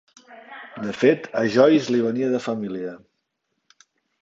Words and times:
De 0.85 0.95
fet, 1.01 1.27
a 1.41 1.43
Joyce 1.57 1.95
li 1.97 2.01
venia 2.07 2.33
de 2.33 2.41
família. 2.47 2.97